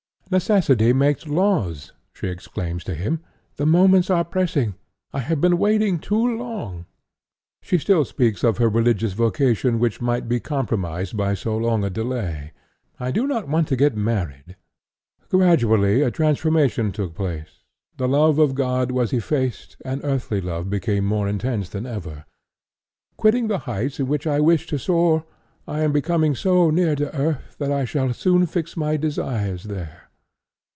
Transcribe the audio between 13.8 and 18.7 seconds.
married.' Gradually a transformation took place; the love of